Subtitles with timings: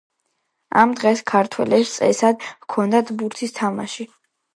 [0.83, 4.09] ამ დღეს ქართველებს წესად ჰქონდათ ბურთის თამაში.